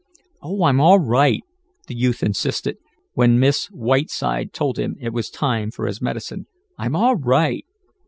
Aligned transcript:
"Oh, 0.41 0.63
I'm 0.63 0.81
all 0.81 0.97
right," 0.97 1.43
the 1.85 1.93
youth 1.93 2.23
insisted, 2.23 2.79
when 3.13 3.37
Miss 3.37 3.67
Whiteside 3.67 4.51
told 4.51 4.79
him 4.79 4.95
it 4.99 5.13
was 5.13 5.29
time 5.29 5.69
for 5.69 5.85
his 5.85 6.01
medicine. 6.01 6.47
"I'm 6.75 6.95
all 6.95 7.17
right." 7.17 7.67